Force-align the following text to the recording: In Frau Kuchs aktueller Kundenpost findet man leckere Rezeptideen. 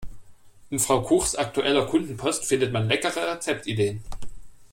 In 0.71 0.79
Frau 0.79 1.03
Kuchs 1.03 1.35
aktueller 1.35 1.85
Kundenpost 1.85 2.45
findet 2.45 2.73
man 2.73 2.87
leckere 2.87 3.35
Rezeptideen. 3.35 4.03